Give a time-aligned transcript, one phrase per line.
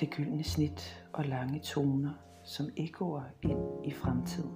[0.00, 2.12] det gyldne snit og lange toner,
[2.44, 4.50] som ekkoer ind i fremtiden.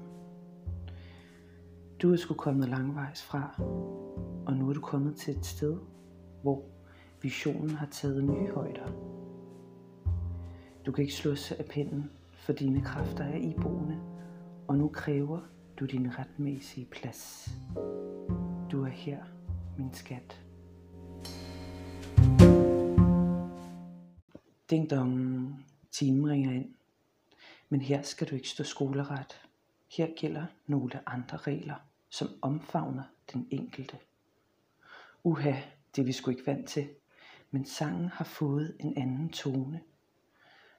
[2.03, 3.55] Du er sgu kommet langvejs fra,
[4.47, 5.79] og nu er du kommet til et sted,
[6.43, 6.63] hvor
[7.23, 8.87] visionen har taget nye højder.
[10.87, 14.01] Du kan ikke slås af pinden, for dine kræfter er iboende,
[14.69, 15.41] og nu kræver
[15.81, 17.51] du din retmæssige plads.
[18.73, 19.19] Du er her,
[19.79, 20.42] min skat.
[24.73, 26.75] Ding dong, timen ringer ind.
[27.69, 29.41] Men her skal du ikke stå skoleret.
[29.91, 31.75] Her gælder nogle andre regler,
[32.09, 33.99] som omfavner den enkelte.
[35.25, 35.55] Uha,
[35.97, 36.89] det er vi sgu ikke vant til.
[37.51, 39.81] Men sangen har fået en anden tone.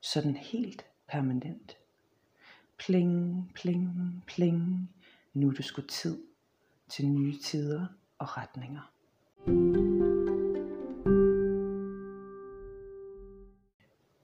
[0.02, 1.78] Sådan helt permanent.
[2.78, 4.90] Pling, pling, pling.
[5.34, 6.24] Nu er det sgu tid
[6.90, 8.92] til nye tider og retninger.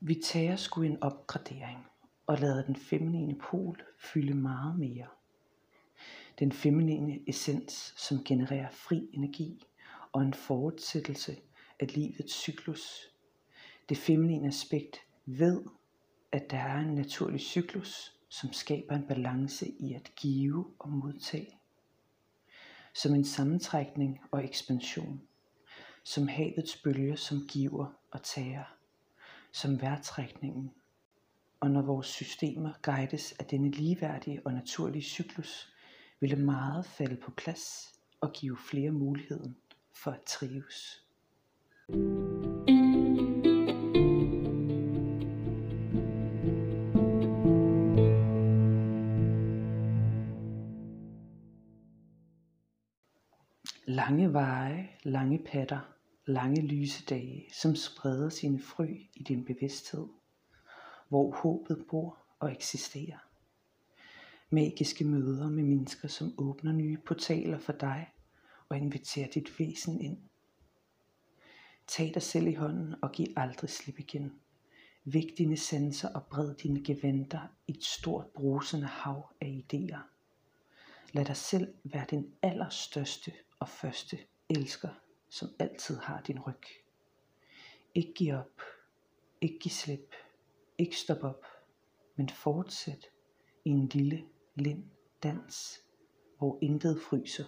[0.01, 1.85] Vi tager sgu en opgradering
[2.27, 5.07] og lader den feminine pol fylde meget mere.
[6.39, 9.65] Den feminine essens, som genererer fri energi
[10.11, 11.37] og en fortsættelse
[11.79, 13.13] af livets cyklus.
[13.89, 15.63] Det feminine aspekt ved,
[16.31, 21.59] at der er en naturlig cyklus, som skaber en balance i at give og modtage.
[22.93, 25.21] Som en sammentrækning og ekspansion.
[26.03, 28.78] Som havets bølger, som giver og tager.
[29.51, 30.71] Som vejrtrækningen.
[31.59, 35.73] Og når vores systemer guides af denne ligeværdige og naturlige cyklus,
[36.19, 39.57] vil det meget falde på plads og give flere muligheden
[39.93, 41.05] for at trives.
[53.85, 55.98] Lange veje, lange patter,
[56.29, 60.07] lange lyse dage, som spreder sine frø i din bevidsthed,
[61.07, 63.17] hvor håbet bor og eksisterer.
[64.49, 68.09] Magiske møder med mennesker, som åbner nye portaler for dig
[68.69, 70.17] og inviterer dit væsen ind.
[71.87, 74.33] Tag dig selv i hånden og giv aldrig slip igen.
[75.03, 79.99] Væk dine sanser og bred dine geventer i et stort brusende hav af idéer.
[81.13, 84.17] Lad dig selv være den allerstørste og første
[84.49, 84.89] elsker,
[85.29, 86.63] som altid har din ryg.
[87.95, 88.61] Ikke giv op,
[89.41, 90.15] ikke giv slip,
[90.77, 91.45] ikke stop op,
[92.15, 93.05] men fortsæt
[93.65, 94.25] i en lille,
[94.55, 94.83] lind
[95.23, 95.79] dans,
[96.37, 97.45] hvor intet fryser.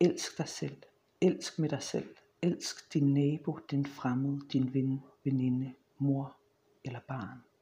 [0.00, 0.82] Elsk dig selv,
[1.20, 6.36] elsk med dig selv, elsk din nabo, din fremmede, din ven, veninde, mor
[6.84, 7.53] eller barn.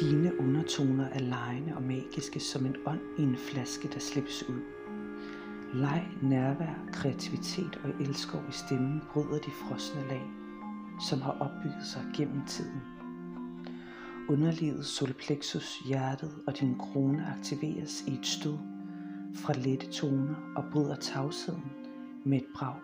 [0.00, 4.60] Dine undertoner er lejende og magiske som en ånd i en flaske, der slippes ud.
[5.74, 10.22] Leg, nærvær, kreativitet og elskov i stemmen bryder de frosne lag,
[11.08, 12.80] som har opbygget sig gennem tiden.
[14.28, 18.58] Underlivet, solplexus, hjertet og din krone aktiveres i et stød
[19.34, 21.72] fra lette toner og bryder tavsheden
[22.24, 22.76] med et brag.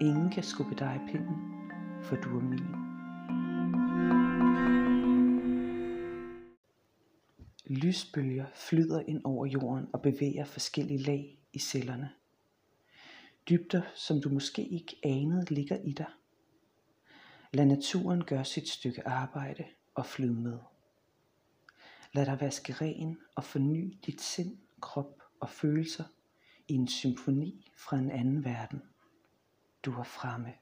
[0.00, 1.36] Ingen kan skubbe dig i pinden,
[2.02, 2.82] for du er min.
[7.72, 12.10] Lysbølger flyder ind over jorden og bevæger forskellige lag i cellerne.
[13.48, 16.06] Dybder, som du måske ikke anede ligger i dig.
[17.52, 20.58] Lad naturen gøre sit stykke arbejde og flyde med.
[22.12, 26.04] Lad dig vaske ren og forny dit sind, krop og følelser
[26.68, 28.82] i en symfoni fra en anden verden.
[29.84, 30.52] Du er fremme.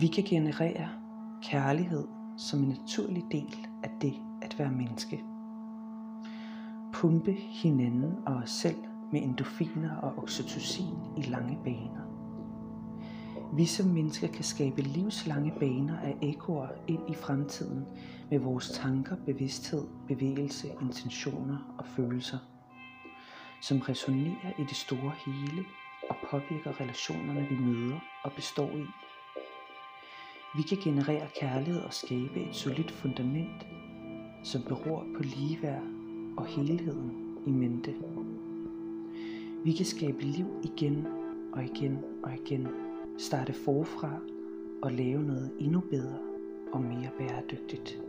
[0.00, 1.09] Vi kan generere
[1.42, 5.24] kærlighed som en naturlig del af det at være menneske.
[6.92, 8.76] Pumpe hinanden og os selv
[9.12, 12.10] med endorfiner og oxytocin i lange baner.
[13.56, 17.86] Vi som mennesker kan skabe livslange baner af ekoer ind i fremtiden
[18.30, 22.38] med vores tanker, bevidsthed, bevægelse, intentioner og følelser,
[23.60, 25.64] som resonerer i det store hele
[26.10, 28.94] og påvirker relationerne, vi møder og består i.
[30.56, 33.66] Vi kan generere kærlighed og skabe et solidt fundament,
[34.42, 35.82] som beror på ligeværd
[36.36, 37.12] og helheden
[37.46, 37.94] i mente.
[39.64, 41.06] Vi kan skabe liv igen
[41.52, 42.68] og igen og igen,
[43.18, 44.20] starte forfra
[44.82, 46.18] og lave noget endnu bedre
[46.72, 48.00] og mere bæredygtigt.